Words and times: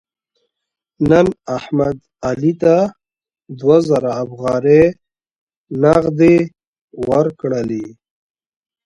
نن 1.09 1.27
احمد 1.57 1.97
علي 2.27 2.53
ته 2.61 2.75
دوه 3.59 3.77
زره 3.89 4.11
افغانۍ 4.23 4.83
نغدې 5.81 6.37
ورکړلې. 7.09 7.85